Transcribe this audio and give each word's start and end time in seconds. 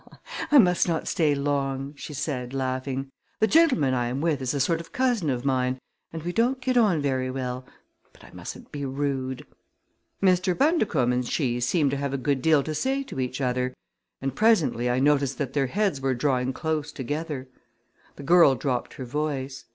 "I 0.51 0.57
must 0.57 0.87
not 0.87 1.07
stay 1.07 1.35
long," 1.35 1.93
she 1.95 2.15
said, 2.15 2.55
laughing. 2.55 3.11
"The 3.39 3.45
gentleman 3.45 3.93
I 3.93 4.07
am 4.07 4.19
with 4.19 4.41
is 4.41 4.55
a 4.55 4.59
sort 4.59 4.81
of 4.81 4.91
cousin 4.91 5.29
of 5.29 5.45
mine 5.45 5.77
and 6.11 6.23
we 6.23 6.33
don't 6.33 6.59
get 6.59 6.75
on 6.75 7.03
very 7.03 7.29
well; 7.29 7.67
but 8.11 8.23
I 8.23 8.31
mustn't 8.31 8.71
be 8.71 8.83
rude." 8.83 9.45
Mr. 10.19 10.57
Bundercombe 10.57 11.13
and 11.13 11.23
she 11.23 11.59
seemed 11.59 11.91
to 11.91 11.97
have 11.97 12.13
a 12.15 12.17
good 12.17 12.41
deal 12.41 12.63
to 12.63 12.73
say 12.73 13.03
to 13.03 13.19
each 13.19 13.39
other 13.41 13.75
and 14.23 14.33
presently 14.35 14.89
I 14.89 14.97
noticed 14.99 15.37
that 15.37 15.53
their 15.53 15.67
heads 15.67 16.01
were 16.01 16.15
drawing 16.15 16.51
closer 16.51 16.95
together. 16.95 17.47
The 18.15 18.23
girl 18.23 18.55
dropped 18.55 18.95
her 18.95 19.05
voice. 19.05 19.65